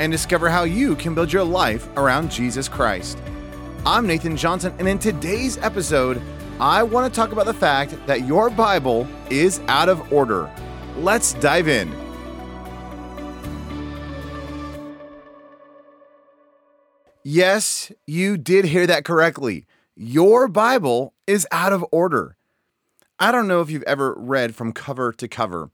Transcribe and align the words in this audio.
and 0.00 0.10
discover 0.10 0.48
how 0.48 0.64
you 0.64 0.96
can 0.96 1.14
build 1.14 1.30
your 1.30 1.44
life 1.44 1.86
around 1.98 2.30
Jesus 2.30 2.68
Christ. 2.68 3.18
I'm 3.84 4.06
Nathan 4.06 4.34
Johnson, 4.34 4.74
and 4.78 4.88
in 4.88 4.98
today's 4.98 5.58
episode, 5.58 6.22
I 6.58 6.82
want 6.82 7.12
to 7.12 7.14
talk 7.14 7.32
about 7.32 7.44
the 7.44 7.54
fact 7.54 7.94
that 8.06 8.26
your 8.26 8.48
Bible 8.48 9.06
is 9.28 9.60
out 9.68 9.90
of 9.90 10.10
order. 10.10 10.50
Let's 10.96 11.34
dive 11.34 11.68
in. 11.68 11.94
Yes, 17.22 17.92
you 18.06 18.38
did 18.38 18.64
hear 18.64 18.86
that 18.86 19.04
correctly. 19.04 19.66
Your 19.94 20.48
Bible 20.48 21.12
is 21.26 21.46
out 21.52 21.74
of 21.74 21.84
order. 21.92 22.36
I 23.18 23.30
don't 23.32 23.46
know 23.46 23.60
if 23.60 23.68
you've 23.68 23.82
ever 23.82 24.14
read 24.16 24.54
from 24.54 24.72
cover 24.72 25.12
to 25.12 25.28
cover, 25.28 25.70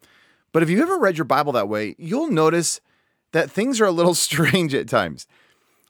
but 0.50 0.64
if 0.64 0.68
you've 0.68 0.80
ever 0.80 0.98
read 0.98 1.16
your 1.16 1.26
Bible 1.26 1.52
that 1.52 1.68
way, 1.68 1.94
you'll 1.96 2.28
notice 2.28 2.80
that 3.32 3.50
things 3.50 3.80
are 3.80 3.86
a 3.86 3.92
little 3.92 4.14
strange 4.26 4.74
at 4.74 4.88
times. 4.88 5.26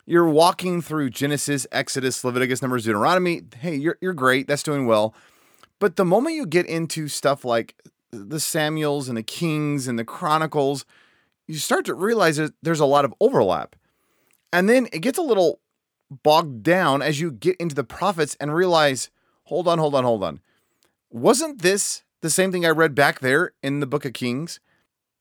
You're 0.06 0.29
walking 0.29 0.83
through 0.83 1.11
Genesis, 1.11 1.67
Exodus, 1.73 2.23
Leviticus, 2.23 2.62
Numbers, 2.62 2.84
Deuteronomy. 2.84 3.43
Hey, 3.59 3.75
you're, 3.75 3.98
you're 4.01 4.15
great. 4.15 4.47
That's 4.47 4.62
doing 4.62 4.87
well. 4.87 5.15
But 5.81 5.97
the 5.97 6.05
moment 6.05 6.37
you 6.37 6.47
get 6.47 6.67
into 6.67 7.09
stuff 7.09 7.45
like 7.45 7.75
the 8.11 8.41
Samuels 8.41 9.09
and 9.09 9.19
the 9.19 9.23
Kings 9.23 9.89
and 9.89 9.98
the 9.98 10.05
Chronicles, 10.05 10.84
you 11.47 11.56
start 11.56 11.84
to 11.87 11.95
realize 11.95 12.37
that 12.37 12.55
there's 12.62 12.81
a 12.81 12.87
lot 12.87 13.05
of 13.05 13.12
overlap. 13.21 13.77
And 14.53 14.69
then 14.69 14.88
it 14.93 15.00
gets 15.00 15.19
a 15.19 15.22
little 15.22 15.61
bogged 16.11 16.62
down 16.62 17.03
as 17.03 17.21
you 17.21 17.32
get 17.32 17.56
into 17.56 17.75
the 17.75 17.84
prophets 17.84 18.37
and 18.41 18.55
realize, 18.55 19.11
hold 19.44 19.69
on, 19.69 19.78
hold 19.78 19.94
on, 19.94 20.05
hold 20.05 20.22
on. 20.22 20.41
Wasn't 21.11 21.62
this 21.62 22.05
the 22.21 22.31
same 22.31 22.53
thing 22.53 22.65
I 22.65 22.71
read 22.71 22.94
back 22.94 23.21
there 23.21 23.53
in 23.62 23.81
the 23.81 23.87
book 23.87 24.05
of 24.05 24.12
Kings? 24.12 24.61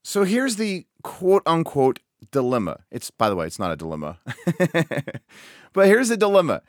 So 0.02 0.24
here's 0.24 0.56
the 0.56 0.86
quote 1.02 1.42
unquote 1.44 1.98
dilemma. 2.30 2.80
It's, 2.90 3.10
by 3.10 3.28
the 3.28 3.36
way, 3.36 3.46
it's 3.46 3.58
not 3.58 3.72
a 3.72 3.76
dilemma. 3.76 4.18
but 5.72 5.86
here's 5.86 6.08
the 6.08 6.16
dilemma 6.16 6.62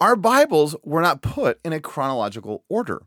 our 0.00 0.16
Bibles 0.16 0.76
were 0.84 1.00
not 1.00 1.22
put 1.22 1.58
in 1.64 1.72
a 1.72 1.80
chronological 1.80 2.64
order. 2.68 3.02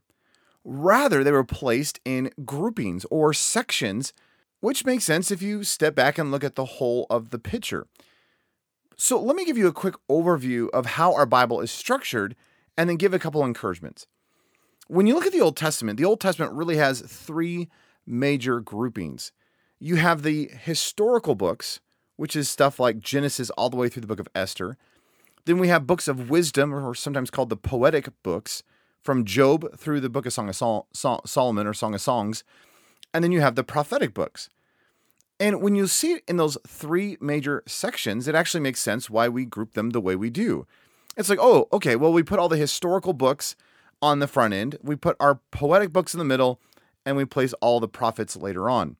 Rather, 0.64 1.24
they 1.24 1.32
were 1.32 1.44
placed 1.44 2.00
in 2.04 2.32
groupings 2.46 3.06
or 3.12 3.34
sections, 3.34 4.12
which 4.60 4.86
makes 4.86 5.04
sense 5.04 5.32
if 5.32 5.42
you 5.42 5.64
step 5.64 5.94
back 5.96 6.18
and 6.18 6.32
look 6.32 6.44
at 6.44 6.56
the 6.56 6.66
whole 6.66 7.06
of 7.10 7.30
the 7.30 7.40
picture. 7.40 7.88
So, 8.98 9.22
let 9.22 9.36
me 9.36 9.46
give 9.46 9.58
you 9.58 9.68
a 9.68 9.74
quick 9.74 9.96
overview 10.10 10.70
of 10.72 10.86
how 10.86 11.14
our 11.14 11.26
Bible 11.26 11.62
is 11.62 11.72
structured 11.72 12.36
and 12.78 12.90
then 12.90 12.98
give 12.98 13.14
a 13.14 13.20
couple 13.20 13.44
encouragements. 13.46 14.08
When 14.88 15.06
you 15.06 15.14
look 15.14 15.28
at 15.28 15.32
the 15.32 15.42
Old 15.42 15.56
Testament, 15.56 15.98
the 15.98 16.06
Old 16.06 16.20
Testament 16.20 16.54
really 16.54 16.78
has 16.78 17.02
three 17.02 17.70
major 18.06 18.60
groupings. 18.60 19.32
You 19.80 19.96
have 19.96 20.24
the 20.24 20.50
historical 20.52 21.36
books, 21.36 21.80
which 22.18 22.36
is 22.36 22.50
stuff 22.50 22.80
like 22.80 23.00
Genesis 23.00 23.50
all 23.52 23.70
the 23.70 23.78
way 23.78 23.88
through 23.88 24.02
the 24.02 24.08
book 24.08 24.20
of 24.20 24.28
Esther. 24.36 24.78
Then 25.46 25.58
we 25.58 25.70
have 25.70 25.88
books 25.88 26.08
of 26.08 26.30
wisdom, 26.30 26.74
or 26.74 26.94
sometimes 26.94 27.30
called 27.30 27.50
the 27.50 27.56
poetic 27.56 28.10
books, 28.22 28.62
from 29.02 29.24
Job 29.24 29.78
through 29.78 30.02
the 30.02 30.10
book 30.10 30.26
of 30.26 30.34
Song 30.34 30.50
of 30.50 30.56
Sol- 30.56 30.88
Sol- 30.94 31.22
Solomon 31.26 31.66
or 31.66 31.74
Song 31.74 31.94
of 31.94 32.02
Songs. 32.02 32.44
And 33.14 33.24
then 33.24 33.32
you 33.32 33.40
have 33.40 33.56
the 33.56 33.64
prophetic 33.64 34.14
books. 34.14 34.50
And 35.40 35.62
when 35.62 35.76
you 35.76 35.88
see 35.88 36.14
it 36.14 36.24
in 36.28 36.36
those 36.36 36.58
three 36.68 37.18
major 37.22 37.64
sections, 37.66 38.28
it 38.28 38.36
actually 38.36 38.60
makes 38.60 38.82
sense 38.82 39.10
why 39.10 39.30
we 39.30 39.46
group 39.46 39.74
them 39.74 39.92
the 39.92 40.02
way 40.02 40.16
we 40.18 40.30
do. 40.30 40.68
It's 41.16 41.30
like, 41.30 41.40
oh, 41.42 41.70
okay, 41.72 41.96
well, 41.96 42.12
we 42.12 42.24
put 42.24 42.40
all 42.40 42.50
the 42.50 42.58
historical 42.58 43.14
books 43.14 43.56
on 44.02 44.20
the 44.20 44.28
front 44.28 44.54
end, 44.54 44.78
we 44.82 44.96
put 44.96 45.18
our 45.20 45.40
poetic 45.52 45.92
books 45.92 46.14
in 46.14 46.20
the 46.20 46.26
middle, 46.26 46.60
and 47.06 47.18
we 47.18 47.26
place 47.26 47.54
all 47.62 47.80
the 47.80 47.88
prophets 47.88 48.36
later 48.36 48.70
on. 48.70 48.96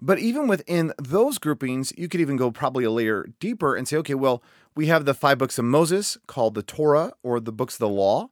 But 0.00 0.18
even 0.18 0.48
within 0.48 0.92
those 0.98 1.38
groupings, 1.38 1.92
you 1.96 2.08
could 2.08 2.20
even 2.20 2.36
go 2.36 2.50
probably 2.50 2.84
a 2.84 2.90
layer 2.90 3.26
deeper 3.40 3.74
and 3.74 3.88
say, 3.88 3.96
okay, 3.98 4.14
well, 4.14 4.42
we 4.74 4.86
have 4.86 5.04
the 5.04 5.14
five 5.14 5.38
books 5.38 5.58
of 5.58 5.64
Moses 5.64 6.18
called 6.26 6.54
the 6.54 6.62
Torah 6.62 7.12
or 7.22 7.40
the 7.40 7.52
books 7.52 7.74
of 7.74 7.78
the 7.80 7.88
law, 7.88 8.28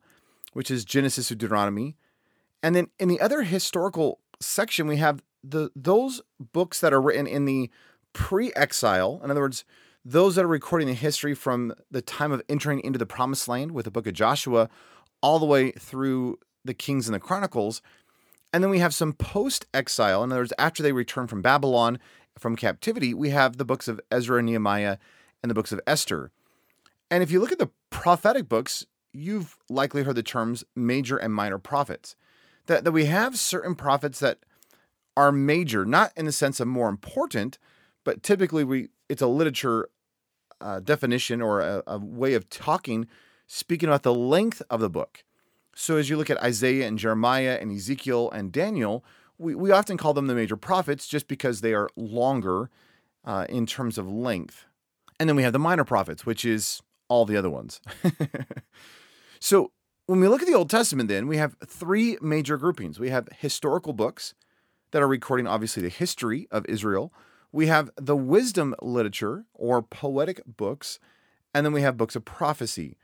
which 0.53 0.71
is 0.71 0.85
Genesis 0.85 1.29
to 1.29 1.37
Deuteronomy. 1.37 1.97
And 2.63 2.77
then 2.77 2.89
in 2.99 3.09
the 3.09 3.21
other 3.21 3.43
historical 3.43 4.19
section, 4.41 4.87
we 4.87 4.97
have 4.97 5.23
the 5.43 5.71
those 5.75 6.21
books 6.53 6.81
that 6.81 6.93
are 6.93 7.01
written 7.01 7.27
in 7.27 7.45
the 7.45 7.71
pre-exile, 8.13 9.21
in 9.25 9.31
other 9.31 9.41
words, 9.41 9.65
those 10.05 10.35
that 10.35 10.45
are 10.45 10.49
recording 10.49 10.89
the 10.89 10.95
history 10.95 11.35
from 11.35 11.75
the 11.91 12.03
time 12.03 12.33
of 12.33 12.43
entering 12.49 12.81
into 12.81 12.99
the 12.99 13.07
promised 13.07 13.49
land 13.49 13.73
with 13.73 13.85
the 13.85 13.91
book 13.91 14.07
of 14.07 14.15
Joshua 14.15 14.69
all 15.21 15.39
the 15.39 15.47
way 15.47 15.71
through 15.73 16.39
the 16.65 16.75
Kings 16.75 17.09
and 17.09 17.15
the 17.15 17.21
Chronicles. 17.21 17.83
And 18.53 18.63
then 18.63 18.71
we 18.71 18.81
have 18.81 18.95
some 18.95 19.13
post 19.15 19.67
exile. 19.73 20.23
In 20.23 20.31
other 20.31 20.43
words, 20.43 20.53
after 20.59 20.83
they 20.83 20.93
return 20.93 21.27
from 21.27 21.43
Babylon 21.43 21.99
from 22.39 22.57
captivity, 22.57 23.15
we 23.15 23.31
have 23.31 23.57
the 23.57 23.65
books 23.65 23.89
of 23.89 24.01
Ezra 24.11 24.39
and 24.39 24.47
Nehemiah 24.47 24.99
and 25.43 25.51
the 25.51 25.55
books 25.55 25.73
of 25.73 25.81
Esther. 25.87 26.31
And 27.11 27.23
if 27.23 27.31
you 27.31 27.41
look 27.41 27.53
at 27.53 27.59
the 27.59 27.71
prophetic 27.91 28.49
books, 28.49 28.87
you've 29.13 29.57
likely 29.69 30.03
heard 30.03 30.17
the 30.17 30.23
terms 30.23 30.65
major 30.75 31.17
and 31.17 31.35
minor 31.35 31.59
prophets. 31.59 32.17
That, 32.67 32.85
that 32.85 32.93
we 32.93 33.07
have 33.07 33.39
certain 33.39 33.75
prophets 33.75 34.21
that 34.21 34.39
are 35.17 35.33
major, 35.33 35.85
not 35.85 36.13
in 36.17 36.27
the 36.27 36.33
sense 36.33 36.61
of 36.61 36.69
more 36.69 36.89
important, 36.89 37.59
but 38.05 38.23
typically 38.23 38.65
we 38.65 38.89
it's 39.09 39.23
a 39.23 39.27
literature 39.27 39.89
uh, 40.61 40.81
definition 40.81 41.43
or 41.43 41.61
a, 41.61 41.83
a 41.87 41.99
way 41.99 42.35
of 42.35 42.49
talking, 42.49 43.07
speaking 43.47 43.89
about 43.89 44.05
the 44.05 44.15
length 44.15 44.63
of 44.71 44.81
the 44.81 44.89
book. 44.89 45.25
So 45.75 45.97
as 45.97 46.11
you 46.11 46.17
look 46.17 46.31
at 46.31 46.43
Isaiah 46.43 46.87
and 46.87 46.99
Jeremiah 46.99 47.59
and 47.61 47.73
Ezekiel 47.73 48.31
and 48.31 48.53
Daniel, 48.53 49.05
we, 49.39 49.55
we 49.55 49.71
often 49.71 49.97
call 49.97 50.15
them 50.15 50.27
the 50.27 50.35
major 50.35 50.57
prophets 50.57 51.07
just 51.07 51.29
because 51.29 51.61
they 51.61 51.75
are 51.75 51.89
longer 51.97 52.71
uh, 53.25 53.47
in 53.49 53.67
terms 53.67 53.99
of 53.99 54.09
length. 54.09 54.67
And 55.19 55.29
then 55.29 55.37
we 55.37 55.43
have 55.43 55.53
the 55.53 55.59
minor 55.59 55.85
prophets, 55.85 56.27
which 56.27 56.45
is 56.45 56.83
all 57.09 57.25
the 57.25 57.37
other 57.37 57.51
ones. 57.51 57.81
so 59.41 59.73
when 60.07 60.21
we 60.21 60.29
look 60.29 60.43
at 60.43 60.49
the 60.49 60.55
Old 60.55 60.71
Testament, 60.71 61.09
then 61.09 61.27
we 61.27 61.37
have 61.37 61.57
three 61.65 62.19
major 62.21 62.57
groupings. 62.57 62.99
We 62.99 63.11
have 63.11 63.29
historical 63.39 63.93
books 63.93 64.35
that 64.91 65.03
are 65.03 65.09
recording, 65.09 65.47
obviously, 65.47 65.83
the 65.83 65.89
history 65.89 66.49
of 66.51 66.67
Israel. 66.67 67.13
We 67.51 67.67
have 67.67 67.91
the 67.97 68.17
wisdom 68.17 68.75
literature 68.83 69.45
or 69.55 69.83
poetic 69.83 70.43
books. 70.47 70.99
And 71.55 71.65
then 71.65 71.73
we 71.73 71.83
have 71.83 71.97
books 71.97 72.17
of 72.17 72.25
prophecy. 72.25 72.97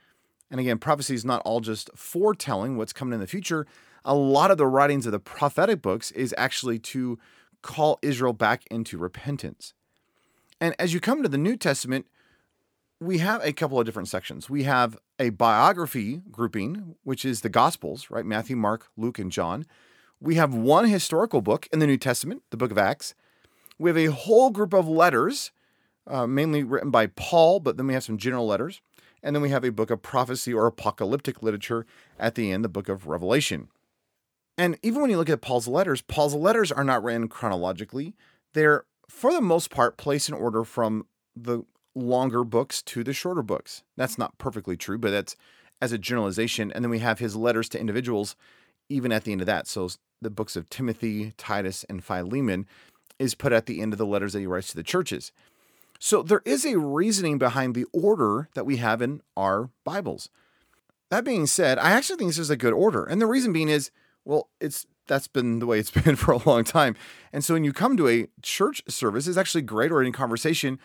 And 0.51 0.61
again, 0.61 0.79
prophecy 0.79 1.15
is 1.15 1.25
not 1.25 1.43
all 1.45 1.61
just 1.61 1.91
foretelling 1.95 2.77
what's 2.77 2.93
coming 2.93 3.15
in 3.15 3.21
the 3.21 3.27
future. 3.27 3.67
A 4.05 4.15
lot 4.15 4.51
of 4.51 4.59
the 4.59 4.67
writings 4.67 5.07
of 5.07 5.13
the 5.13 5.19
prophetic 5.19 5.83
books 5.83 6.11
is 6.13 6.35
actually 6.39 6.79
to 6.79 7.19
call 7.63 7.99
Israel 8.03 8.33
back 8.33 8.65
into 8.71 8.97
repentance. 8.97 9.75
And 10.61 10.75
as 10.79 10.95
you 10.95 11.01
come 11.01 11.23
to 11.23 11.29
the 11.29 11.39
New 11.39 11.57
Testament, 11.57 12.07
we 13.01 13.19
have 13.19 13.45
a 13.45 13.53
couple 13.53 13.79
of 13.79 13.87
different 13.87 14.09
sections. 14.09 14.51
We 14.51 14.65
have 14.65 14.99
a 15.19 15.31
biography 15.31 16.23
grouping, 16.31 16.97
which 17.05 17.25
is 17.25 17.43
the 17.43 17.49
Gospels, 17.49 18.11
right? 18.11 18.25
Matthew, 18.25 18.57
Mark, 18.57 18.89
Luke, 18.97 19.19
and 19.19 19.31
John. 19.31 19.67
We 20.21 20.35
have 20.35 20.53
one 20.53 20.87
historical 20.87 21.41
book 21.41 21.69
in 21.73 21.79
the 21.79 21.87
New 21.87 21.97
Testament, 21.97 22.43
the 22.51 22.57
book 22.57 22.73
of 22.73 22.79
Acts. 22.79 23.15
We 23.79 23.91
have 23.91 23.97
a 23.97 24.07
whole 24.07 24.51
group 24.51 24.73
of 24.73 24.89
letters, 24.89 25.53
uh, 26.09 26.27
mainly 26.27 26.65
written 26.65 26.91
by 26.91 27.07
Paul, 27.07 27.61
but 27.61 27.77
then 27.77 27.87
we 27.87 27.95
have 27.95 28.03
some 28.03 28.19
general 28.19 28.47
letters. 28.47 28.81
And 29.23 29.35
then 29.35 29.43
we 29.43 29.51
have 29.51 29.65
a 29.65 29.73
book 29.73 29.91
of 29.91 30.03
prophecy 30.03 30.53
or 30.53 30.67
apocalyptic 30.67 31.43
literature 31.43 31.87
at 32.19 32.35
the 32.35 32.53
end, 32.53 32.65
the 32.65 32.69
book 32.69 32.89
of 32.89 33.07
Revelation. 33.07 33.69
And 34.57 34.79
even 34.83 35.01
when 35.01 35.11
you 35.11 35.17
look 35.17 35.31
at 35.31 35.41
Paul's 35.41 35.69
letters, 35.69 36.03
Paul's 36.03 36.35
letters 36.35 36.73
are 36.73 36.85
not 36.85 37.03
written 37.03 37.29
chronologically. 37.29 38.15
They're, 38.55 38.85
for 39.09 39.33
the 39.33 39.41
most 39.41 39.71
part, 39.71 39.97
placed 39.97 40.29
in 40.29 40.35
order 40.35 40.65
from 40.65 41.07
the 41.37 41.63
longer 41.95 42.45
books 42.45 42.83
to 42.83 43.05
the 43.05 43.13
shorter 43.13 43.43
books. 43.43 43.83
That's 43.97 44.19
not 44.19 44.39
perfectly 44.39 44.77
true, 44.77 44.99
but 44.99 45.11
that's 45.11 45.37
as 45.81 45.93
a 45.93 45.99
generalization. 45.99 46.73
And 46.73 46.85
then 46.85 46.91
we 46.91 46.99
have 47.01 47.19
his 47.19 47.37
letters 47.37 47.69
to 47.71 47.81
individuals, 47.81 48.37
even 48.89 49.13
at 49.13 49.25
the 49.25 49.33
end 49.33 49.43
of 49.43 49.47
that. 49.47 49.67
So 49.69 49.89
the 50.21 50.31
books 50.31 50.57
of 50.57 50.69
Timothy, 50.69 51.35
Titus, 51.37 51.85
and 51.89 52.03
Philemon 52.03 52.67
is 53.19 53.35
put 53.35 53.53
at 53.53 53.67
the 53.67 53.81
end 53.81 53.93
of 53.93 53.99
the 53.99 54.07
letters 54.07 54.33
that 54.33 54.41
he 54.41 54.47
writes 54.47 54.69
to 54.71 54.77
the 54.77 54.83
churches. 54.83 55.33
So 55.99 56.23
there 56.23 56.43
is 56.45 56.65
a 56.65 56.79
reasoning 56.79 57.39
behind 57.39 57.75
the 57.75 57.87
order 57.93 58.49
that 58.55 58.67
we 58.67 58.77
have 58.77 59.03
in 59.03 59.21
our 59.37 59.71
Bibles. 59.85 60.29
That 61.11 61.25
being 61.25 61.47
said, 61.47 61.79
I 61.79 61.91
actually 61.91 62.17
think 62.17 62.31
this 62.31 62.39
is 62.39 62.51
a 62.51 62.57
good 62.57 62.73
order. 62.73 63.05
And 63.05 63.21
the 63.21 63.27
reason 63.27 63.53
being 63.53 63.69
is, 63.69 63.91
well, 64.25 64.49
it's 64.61 64.87
that's 65.07 65.27
been 65.27 65.59
the 65.59 65.67
way 65.67 65.79
it's 65.79 65.91
been 66.03 66.17
for 66.17 66.33
a 66.33 66.49
long 66.49 66.65
time. 66.65 66.95
And 67.33 67.45
so 67.45 67.55
when 67.55 67.65
you 67.65 67.73
come 67.73 67.97
to 67.97 68.09
a 68.09 68.29
church 68.43 68.83
service, 68.89 69.27
it's 69.27 69.39
actually 69.39 69.63
great 69.63 69.91
or 69.91 70.03
in 70.03 70.13
conversation 70.13 70.79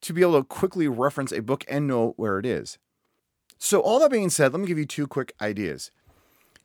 to 0.00 0.12
be 0.12 0.20
able 0.20 0.38
to 0.38 0.44
quickly 0.44 0.88
reference 0.88 1.32
a 1.32 1.42
book 1.42 1.64
and 1.68 1.86
know 1.86 2.14
where 2.16 2.38
it 2.38 2.46
is. 2.46 2.78
So, 3.60 3.80
all 3.80 3.98
that 3.98 4.12
being 4.12 4.30
said, 4.30 4.52
let 4.52 4.60
me 4.60 4.68
give 4.68 4.78
you 4.78 4.86
two 4.86 5.08
quick 5.08 5.32
ideas. 5.40 5.90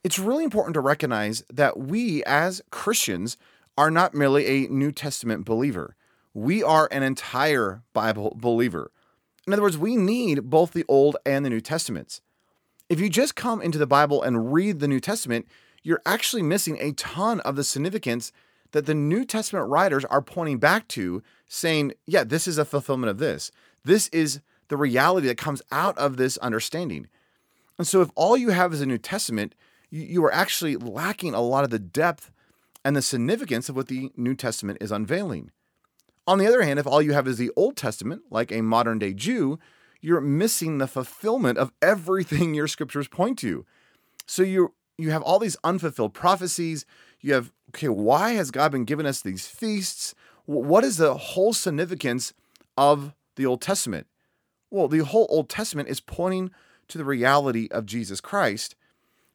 It's 0.04 0.20
really 0.20 0.44
important 0.44 0.76
to 0.76 0.82
recognize 0.82 1.44
that 1.52 1.80
we 1.80 2.24
as 2.26 2.62
Christians 2.70 3.38
are 3.78 3.90
not 3.90 4.14
merely 4.14 4.46
a 4.46 4.70
New 4.70 4.92
Testament 4.92 5.46
believer. 5.46 5.96
We 6.34 6.64
are 6.64 6.88
an 6.92 7.04
entire 7.04 7.84
Bible 7.94 8.36
believer. 8.40 8.92
In 9.46 9.54
other 9.54 9.62
words, 9.62 9.78
we 9.78 9.96
need 9.96 10.50
both 10.50 10.72
the 10.72 10.86
Old 10.88 11.18
and 11.26 11.46
the 11.46 11.50
New 11.50 11.62
Testaments. 11.62 12.22
If 12.90 13.00
you 13.00 13.10
just 13.10 13.36
come 13.36 13.62
into 13.62 13.78
the 13.78 13.88
Bible 13.88 14.22
and 14.24 14.54
read 14.54 14.80
the 14.80 14.88
New 14.88 15.00
Testament, 15.00 15.48
you're 15.84 16.02
actually 16.06 16.42
missing 16.42 16.78
a 16.80 16.94
ton 16.94 17.40
of 17.42 17.56
the 17.56 17.64
significance 17.64 18.32
that 18.72 18.86
the 18.86 18.94
New 18.96 19.26
Testament 19.26 19.70
writers 19.70 20.06
are 20.06 20.22
pointing 20.22 20.58
back 20.58 20.88
to, 20.90 21.22
saying, 21.48 21.94
yeah, 22.08 22.24
this 22.24 22.48
is 22.48 22.58
a 22.58 22.66
fulfillment 22.66 23.12
of 23.12 23.20
this. 23.20 23.52
This 23.84 24.08
is 24.08 24.40
the 24.70 24.78
reality 24.78 25.28
that 25.28 25.38
comes 25.38 25.62
out 25.72 25.98
of 25.98 26.18
this 26.18 26.38
understanding. 26.38 27.08
And 27.78 27.88
so, 27.88 28.02
if 28.02 28.10
all 28.16 28.38
you 28.38 28.50
have 28.50 28.74
is 28.74 28.82
a 28.82 28.86
New 28.86 28.98
Testament, 28.98 29.54
you, 29.90 30.24
are 30.24 30.34
actually 30.34 30.76
lacking 30.76 31.34
a 31.34 31.42
lot 31.42 31.64
of 31.64 31.70
the 31.70 31.80
depth 31.80 32.32
and 32.84 32.96
the 32.96 33.02
significance 33.02 33.70
of 33.70 33.76
what 33.76 33.88
the 33.88 34.12
New 34.16 34.36
Testament 34.36 34.80
is 34.82 34.92
unveiling. 34.92 35.52
On 36.26 36.38
the 36.38 36.48
other 36.48 36.64
hand, 36.64 36.80
if 36.80 36.88
all 36.88 37.02
you 37.02 37.14
have 37.14 37.28
is 37.28 37.38
the 37.38 37.52
Old 37.56 37.76
Testament, 37.76 38.24
like 38.30 38.52
a 38.52 38.62
modern 38.62 39.00
day 39.00 39.14
Jew, 39.14 39.60
you're 40.02 40.22
missing 40.22 40.78
the 40.78 40.88
fulfillment 40.88 41.58
of 41.58 41.72
everything 41.82 42.54
your 42.54 42.68
scriptures 42.68 43.08
point 43.08 43.38
to. 43.40 43.66
So 44.26 44.44
you 44.44 44.74
you 44.98 45.12
have 45.12 45.24
all 45.24 45.40
these 45.40 45.58
unfulfilled 45.64 46.14
prophecies. 46.14 46.86
You 47.20 47.34
have 47.34 47.52
okay, 47.70 47.90
why 47.90 48.32
has 48.34 48.52
God 48.52 48.72
been 48.72 48.86
giving 48.86 49.06
us 49.06 49.22
these 49.22 49.48
feasts? 49.48 50.14
What 50.46 50.84
is 50.84 50.98
the 50.98 51.16
whole 51.16 51.54
significance 51.54 52.34
of 52.78 53.14
the 53.36 53.46
Old 53.46 53.62
Testament? 53.62 54.08
Well, 54.70 54.88
the 54.88 55.00
whole 55.00 55.28
Old 55.30 55.50
Testament 55.50 55.90
is 55.90 56.00
pointing 56.00 56.52
to 56.90 56.98
the 56.98 57.06
reality 57.06 57.68
of 57.72 57.86
Jesus 57.86 58.22
Christ, 58.22 58.76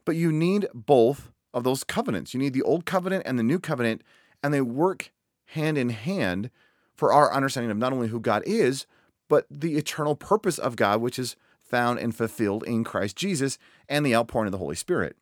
but 0.05 0.17
you 0.17 0.31
need 0.31 0.69
both 0.75 1.31
of 1.55 1.65
those 1.65 1.85
covenants. 1.85 2.35
You 2.35 2.41
need 2.41 2.53
the 2.53 2.63
Old 2.63 2.85
Covenant 2.85 3.23
and 3.27 3.39
the 3.39 3.43
New 3.43 3.59
Covenant, 3.59 4.03
and 4.43 4.53
they 4.53 4.61
work 4.61 5.13
hand 5.47 5.79
in 5.79 5.89
hand 5.91 6.51
for 6.99 7.13
our 7.13 7.33
understanding 7.33 7.71
of 7.71 7.77
not 7.79 7.93
only 7.93 8.09
who 8.09 8.19
God 8.19 8.43
is, 8.45 8.85
but 9.29 9.47
the 9.49 9.77
eternal 9.77 10.17
purpose 10.17 10.59
of 10.59 10.75
God, 10.75 11.01
which 11.01 11.19
is 11.19 11.37
found 11.63 12.01
and 12.01 12.15
fulfilled 12.15 12.65
in 12.65 12.83
Christ 12.83 13.15
Jesus 13.15 13.57
and 13.89 14.05
the 14.05 14.17
outpouring 14.17 14.49
of 14.49 14.53
the 14.53 14.59
Holy 14.59 14.75
Spirit. 14.75 15.17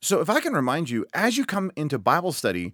So, 0.00 0.20
if 0.20 0.30
I 0.30 0.40
can 0.40 0.52
remind 0.52 0.88
you, 0.88 1.04
as 1.12 1.36
you 1.36 1.44
come 1.44 1.72
into 1.76 1.98
Bible 1.98 2.32
study, 2.32 2.72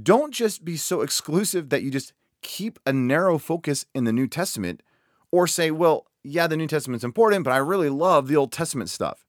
don't 0.00 0.32
just 0.32 0.64
be 0.64 0.76
so 0.76 1.00
exclusive 1.00 1.70
that 1.70 1.82
you 1.82 1.90
just 1.90 2.12
keep 2.42 2.78
a 2.84 2.92
narrow 2.92 3.38
focus 3.38 3.86
in 3.94 4.04
the 4.04 4.12
New 4.12 4.26
Testament 4.26 4.82
or 5.30 5.46
say, 5.46 5.70
well, 5.70 6.06
yeah, 6.22 6.46
the 6.46 6.56
New 6.56 6.66
Testament's 6.66 7.04
important, 7.04 7.44
but 7.44 7.52
I 7.52 7.56
really 7.56 7.88
love 7.88 8.28
the 8.28 8.36
Old 8.36 8.52
Testament 8.52 8.90
stuff. 8.90 9.24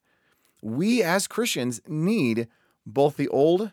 We 0.62 1.02
as 1.02 1.26
Christians 1.26 1.82
need 1.88 2.48
both 2.86 3.16
the 3.16 3.30
Old 3.30 3.72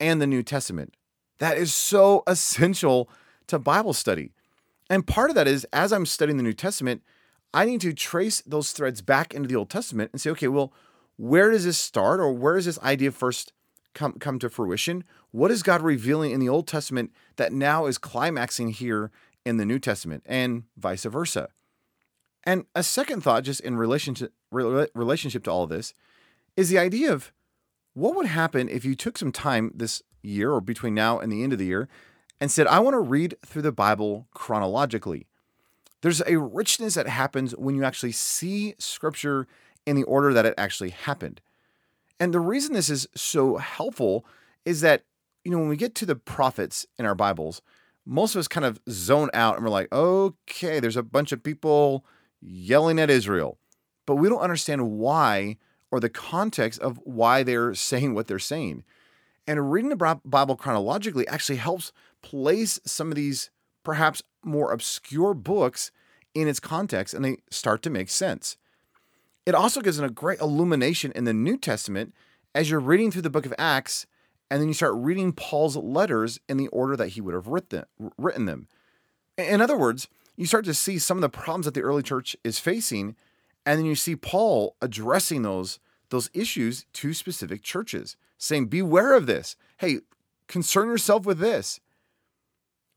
and 0.00 0.20
the 0.20 0.26
New 0.26 0.42
Testament. 0.42 0.94
That 1.38 1.58
is 1.58 1.74
so 1.74 2.22
essential 2.26 3.10
to 3.48 3.58
Bible 3.58 3.92
study. 3.92 4.32
And 4.88 5.06
part 5.06 5.30
of 5.30 5.36
that 5.36 5.48
is 5.48 5.66
as 5.72 5.92
I'm 5.92 6.06
studying 6.06 6.36
the 6.36 6.42
New 6.42 6.52
Testament, 6.52 7.02
I 7.52 7.64
need 7.64 7.80
to 7.80 7.92
trace 7.92 8.42
those 8.42 8.72
threads 8.72 9.00
back 9.02 9.34
into 9.34 9.48
the 9.48 9.56
Old 9.56 9.70
Testament 9.70 10.10
and 10.12 10.20
say, 10.20 10.30
okay, 10.30 10.48
well, 10.48 10.72
where 11.16 11.50
does 11.50 11.64
this 11.64 11.78
start 11.78 12.20
or 12.20 12.32
where 12.32 12.56
does 12.56 12.66
this 12.66 12.78
idea 12.80 13.10
first 13.10 13.52
come, 13.94 14.14
come 14.14 14.38
to 14.38 14.50
fruition? 14.50 15.04
What 15.30 15.50
is 15.50 15.62
God 15.62 15.82
revealing 15.82 16.30
in 16.30 16.40
the 16.40 16.48
Old 16.48 16.68
Testament 16.68 17.12
that 17.36 17.52
now 17.52 17.86
is 17.86 17.98
climaxing 17.98 18.70
here 18.70 19.10
in 19.44 19.56
the 19.56 19.64
New 19.64 19.78
Testament 19.78 20.22
and 20.26 20.64
vice 20.76 21.04
versa? 21.04 21.48
And 22.44 22.66
a 22.74 22.82
second 22.82 23.22
thought, 23.22 23.42
just 23.42 23.60
in 23.60 23.76
relationship, 23.76 24.32
relationship 24.50 25.44
to 25.44 25.50
all 25.50 25.64
of 25.64 25.70
this, 25.70 25.94
is 26.56 26.68
the 26.68 26.78
idea 26.78 27.12
of 27.12 27.32
what 27.94 28.14
would 28.14 28.26
happen 28.26 28.68
if 28.68 28.84
you 28.84 28.94
took 28.94 29.18
some 29.18 29.32
time 29.32 29.72
this 29.74 30.02
year 30.22 30.52
or 30.52 30.60
between 30.60 30.94
now 30.94 31.18
and 31.18 31.32
the 31.32 31.42
end 31.42 31.52
of 31.52 31.58
the 31.58 31.66
year 31.66 31.88
and 32.40 32.50
said, 32.50 32.66
I 32.66 32.80
want 32.80 32.94
to 32.94 33.00
read 33.00 33.36
through 33.44 33.62
the 33.62 33.72
Bible 33.72 34.26
chronologically. 34.34 35.26
There's 36.02 36.22
a 36.26 36.38
richness 36.38 36.94
that 36.94 37.08
happens 37.08 37.52
when 37.56 37.74
you 37.74 37.84
actually 37.84 38.12
see 38.12 38.74
scripture 38.78 39.46
in 39.86 39.96
the 39.96 40.04
order 40.04 40.32
that 40.32 40.46
it 40.46 40.54
actually 40.58 40.90
happened. 40.90 41.40
And 42.20 42.32
the 42.32 42.40
reason 42.40 42.74
this 42.74 42.90
is 42.90 43.08
so 43.14 43.56
helpful 43.56 44.24
is 44.64 44.80
that, 44.80 45.04
you 45.44 45.50
know, 45.50 45.58
when 45.58 45.68
we 45.68 45.76
get 45.76 45.94
to 45.96 46.06
the 46.06 46.16
prophets 46.16 46.86
in 46.98 47.06
our 47.06 47.14
Bibles, 47.14 47.62
most 48.04 48.34
of 48.34 48.38
us 48.38 48.48
kind 48.48 48.64
of 48.64 48.80
zone 48.88 49.30
out 49.34 49.56
and 49.56 49.64
we're 49.64 49.70
like, 49.70 49.92
okay, 49.92 50.80
there's 50.80 50.96
a 50.96 51.02
bunch 51.02 51.32
of 51.32 51.42
people 51.42 52.04
yelling 52.40 52.98
at 52.98 53.10
Israel, 53.10 53.58
but 54.06 54.16
we 54.16 54.28
don't 54.28 54.40
understand 54.40 54.90
why 54.92 55.56
or 55.90 56.00
the 56.00 56.08
context 56.08 56.80
of 56.80 57.00
why 57.04 57.42
they're 57.42 57.74
saying 57.90 58.14
what 58.14 58.26
they're 58.26 58.38
saying. 58.38 58.84
And 59.46 59.70
reading 59.70 59.90
the 59.90 60.18
Bible 60.24 60.56
chronologically 60.56 61.26
actually 61.28 61.56
helps 61.56 61.92
place 62.22 62.80
some 62.84 63.10
of 63.10 63.16
these 63.16 63.50
perhaps 63.84 64.22
more 64.42 64.72
obscure 64.72 65.34
books 65.34 65.92
in 66.34 66.48
its 66.48 66.60
context 66.60 67.14
and 67.14 67.24
they 67.24 67.36
start 67.50 67.82
to 67.82 67.90
make 67.90 68.08
sense. 68.08 68.56
It 69.46 69.54
also 69.54 69.80
gives 69.80 69.98
a 69.98 70.10
great 70.10 70.40
illumination 70.40 71.12
in 71.12 71.24
the 71.24 71.32
New 71.32 71.56
Testament 71.56 72.12
as 72.54 72.68
you're 72.68 72.80
reading 72.80 73.10
through 73.10 73.22
the 73.22 73.30
book 73.30 73.46
of 73.46 73.54
Acts 73.58 74.06
and 74.50 74.60
then 74.60 74.68
you 74.68 74.74
start 74.74 74.94
reading 74.96 75.32
Paul's 75.32 75.76
letters 75.76 76.40
in 76.48 76.56
the 76.56 76.68
order 76.68 76.96
that 76.96 77.10
he 77.10 77.20
would 77.20 77.34
have 77.34 77.48
written 77.48 78.46
them. 78.46 78.68
In 79.36 79.60
other 79.60 79.76
words, 79.76 80.08
you 80.36 80.46
start 80.46 80.64
to 80.66 80.74
see 80.74 80.98
some 80.98 81.16
of 81.16 81.22
the 81.22 81.28
problems 81.28 81.64
that 81.64 81.74
the 81.74 81.80
early 81.80 82.02
church 82.02 82.36
is 82.44 82.58
facing, 82.58 83.16
and 83.64 83.78
then 83.78 83.86
you 83.86 83.94
see 83.94 84.14
Paul 84.14 84.76
addressing 84.80 85.42
those, 85.42 85.78
those 86.10 86.30
issues 86.32 86.86
to 86.94 87.12
specific 87.12 87.62
churches, 87.62 88.16
saying, 88.38 88.66
Beware 88.66 89.14
of 89.14 89.26
this. 89.26 89.56
Hey, 89.78 89.98
concern 90.48 90.88
yourself 90.88 91.26
with 91.26 91.38
this. 91.38 91.80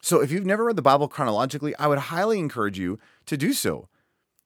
So 0.01 0.21
if 0.21 0.31
you've 0.31 0.45
never 0.45 0.65
read 0.65 0.75
the 0.75 0.81
Bible 0.81 1.07
chronologically, 1.07 1.75
I 1.77 1.87
would 1.87 1.97
highly 1.97 2.39
encourage 2.39 2.79
you 2.79 2.99
to 3.25 3.37
do 3.37 3.53
so. 3.53 3.89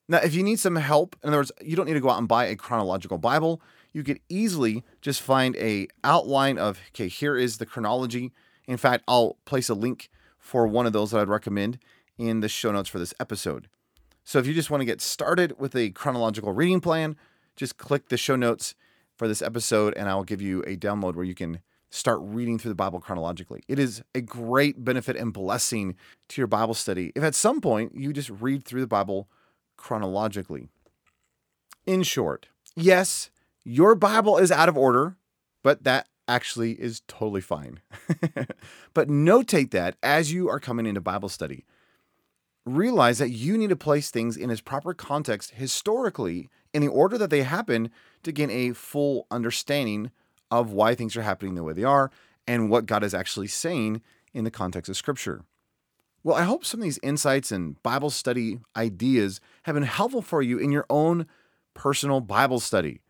Now, 0.08 0.18
if 0.18 0.34
you 0.34 0.44
need 0.44 0.60
some 0.60 0.76
help, 0.76 1.16
in 1.24 1.30
other 1.30 1.38
words, 1.38 1.52
you 1.62 1.76
don't 1.76 1.86
need 1.86 1.94
to 1.94 2.02
go 2.02 2.10
out 2.10 2.18
and 2.18 2.28
buy 2.28 2.46
a 2.46 2.56
chronological 2.56 3.18
Bible. 3.18 3.62
You 3.94 4.04
could 4.04 4.20
easily 4.28 4.84
just 5.02 5.22
find 5.22 5.56
a 5.56 5.88
outline 6.04 6.58
of, 6.58 6.80
okay, 6.90 7.08
here 7.08 7.38
is 7.38 7.58
the 7.58 7.66
chronology. 7.66 8.32
In 8.68 8.78
fact, 8.78 9.04
I'll 9.08 9.38
place 9.46 9.70
a 9.70 9.76
link 9.76 10.10
for 10.40 10.68
one 10.68 10.86
of 10.86 10.94
those 10.94 11.12
that 11.12 11.22
I'd 11.22 11.30
recommend 11.30 11.80
in 12.18 12.42
the 12.42 12.50
show 12.50 12.72
notes 12.72 12.90
for 12.90 13.00
this 13.00 13.14
episode. 13.20 13.70
So 14.24 14.40
if 14.40 14.48
you 14.48 14.54
just 14.54 14.70
want 14.70 14.82
to 14.82 14.86
get 14.86 15.02
started 15.02 15.60
with 15.60 15.76
a 15.76 15.92
chronological 15.92 16.54
reading 16.54 16.82
plan, 16.82 17.16
just 17.56 17.78
click 17.78 18.10
the 18.10 18.18
show 18.18 18.36
notes 18.36 18.76
for 19.24 19.28
this 19.30 19.42
episode 19.42 19.94
and 19.96 20.10
I'll 20.10 20.26
give 20.26 20.42
you 20.42 20.64
a 20.64 20.76
download 20.76 21.16
where 21.16 21.24
you 21.24 21.34
can 21.34 21.62
start 21.90 22.20
reading 22.22 22.60
through 22.60 22.72
the 22.72 22.76
Bible 22.76 23.00
chronologically. 23.00 23.64
It 23.70 23.80
is 23.80 24.04
a 24.14 24.20
great 24.20 24.84
benefit 24.84 25.16
and 25.16 25.32
blessing 25.32 25.96
to 26.28 26.42
your 26.42 26.48
Bible 26.48 26.74
study. 26.74 27.14
If 27.16 27.24
at 27.24 27.34
some 27.34 27.62
point 27.62 27.96
you 27.96 28.12
just 28.12 28.30
read 28.30 28.66
through 28.66 28.82
the 28.82 28.88
Bible 28.88 29.30
chronologically. 29.78 30.68
In 31.86 32.04
short, 32.04 32.48
yes, 32.76 33.30
your 33.64 33.96
Bible 33.96 34.38
is 34.38 34.52
out 34.52 34.68
of 34.68 34.78
order, 34.78 35.16
but 35.64 35.86
that 35.86 36.10
actually 36.28 36.74
is 36.74 37.02
totally 37.08 37.40
fine. 37.40 37.80
but 38.94 39.08
notate 39.08 39.72
that 39.72 39.96
as 40.04 40.34
you 40.34 40.50
are 40.50 40.60
coming 40.60 40.86
into 40.86 41.00
Bible 41.00 41.30
study. 41.30 41.64
realize 42.66 43.20
that 43.20 43.30
you 43.30 43.58
need 43.58 43.70
to 43.70 43.78
place 43.78 44.12
things 44.12 44.36
in 44.36 44.50
its 44.50 44.60
proper 44.60 44.94
context 44.94 45.52
historically 45.52 46.50
in 46.74 46.82
the 46.82 46.88
order 46.88 47.18
that 47.18 47.30
they 47.30 47.44
happen 47.44 47.90
to 48.24 48.32
gain 48.32 48.50
a 48.50 48.74
full 48.74 49.28
understanding 49.30 50.12
of 50.50 50.72
why 50.72 50.96
things 50.96 51.16
are 51.16 51.22
happening 51.22 51.56
the 51.56 51.64
way 51.64 51.74
they 51.74 51.84
are 51.84 52.12
and 52.48 52.70
what 52.70 52.86
God 52.86 53.04
is 53.04 53.14
actually 53.14 53.48
saying 53.48 54.02
in 54.34 54.44
the 54.44 54.52
context 54.52 54.90
of 54.90 54.98
Scripture. 54.98 55.44
Well, 56.24 56.38
I 56.38 56.44
hope 56.44 56.64
some 56.64 56.80
of 56.80 56.84
these 56.84 57.00
insights 57.04 57.52
and 57.52 57.82
Bible 57.84 58.10
study 58.10 58.60
ideas 58.76 59.42
have 59.64 59.76
been 59.76 59.84
helpful 59.84 60.22
for 60.22 60.42
you 60.42 60.58
in 60.58 60.72
your 60.72 60.86
own 60.90 61.26
personal 61.74 62.22
Bible 62.22 62.60
study. 62.60 63.02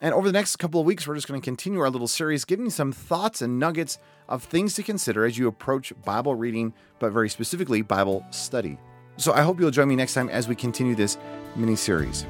And 0.00 0.12
over 0.14 0.26
the 0.26 0.32
next 0.32 0.56
couple 0.56 0.80
of 0.80 0.86
weeks, 0.86 1.06
we're 1.06 1.14
just 1.14 1.28
going 1.28 1.40
to 1.40 1.44
continue 1.44 1.78
our 1.80 1.88
little 1.88 2.08
series, 2.08 2.44
giving 2.44 2.70
some 2.70 2.92
thoughts 2.92 3.40
and 3.40 3.58
nuggets 3.58 3.98
of 4.28 4.42
things 4.42 4.74
to 4.74 4.82
consider 4.82 5.24
as 5.24 5.38
you 5.38 5.46
approach 5.46 5.92
Bible 6.04 6.34
reading, 6.34 6.74
but 6.98 7.12
very 7.12 7.28
specifically, 7.28 7.82
Bible 7.82 8.26
study. 8.30 8.78
So 9.16 9.32
I 9.32 9.42
hope 9.42 9.60
you'll 9.60 9.70
join 9.70 9.88
me 9.88 9.96
next 9.96 10.14
time 10.14 10.28
as 10.28 10.48
we 10.48 10.56
continue 10.56 10.96
this 10.96 11.16
mini 11.54 11.76
series. 11.76 12.26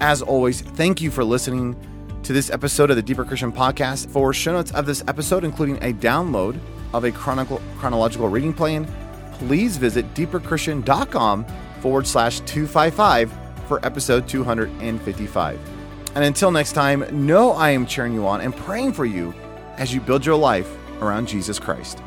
As 0.00 0.22
always, 0.22 0.62
thank 0.62 1.02
you 1.02 1.10
for 1.10 1.22
listening 1.22 1.76
to 2.22 2.32
this 2.32 2.50
episode 2.50 2.90
of 2.90 2.96
the 2.96 3.02
Deeper 3.02 3.24
Christian 3.24 3.52
Podcast. 3.52 4.08
For 4.08 4.32
show 4.32 4.52
notes 4.52 4.72
of 4.72 4.86
this 4.86 5.04
episode, 5.06 5.44
including 5.44 5.76
a 5.76 5.92
download 5.92 6.58
of 6.94 7.04
a 7.04 7.12
chronological 7.12 8.28
reading 8.28 8.52
plan, 8.52 8.86
please 9.32 9.76
visit 9.76 10.12
deeperchristian.com 10.14 11.44
forward 11.80 12.06
slash 12.06 12.40
255 12.40 13.32
for 13.68 13.84
episode 13.84 14.26
255. 14.28 15.60
And 16.14 16.24
until 16.24 16.50
next 16.50 16.72
time, 16.72 17.26
know 17.26 17.52
I 17.52 17.70
am 17.70 17.86
cheering 17.86 18.14
you 18.14 18.26
on 18.26 18.40
and 18.40 18.56
praying 18.56 18.94
for 18.94 19.04
you 19.04 19.34
as 19.76 19.94
you 19.94 20.00
build 20.00 20.26
your 20.26 20.36
life 20.36 20.68
around 21.00 21.28
Jesus 21.28 21.58
Christ. 21.58 22.02